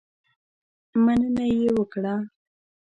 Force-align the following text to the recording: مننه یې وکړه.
مننه 1.03 1.45
یې 1.57 1.69
وکړه. 1.77 2.13